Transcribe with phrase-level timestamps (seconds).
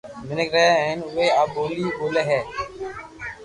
[0.27, 2.39] مينک رھي ھي ھين اووي آ ٻولي ٻولي ھي